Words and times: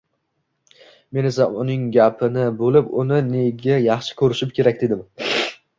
Men 1.17 1.27
esa 1.31 1.47
uning 1.63 1.83
gapini 1.97 2.47
bo’lib: 2.63 2.91
“Uni 3.05 3.21
nega 3.29 3.79
yaxshi 3.91 4.21
ko’rishim 4.25 4.57
kerak” 4.59 4.85
dedim. 4.87 5.07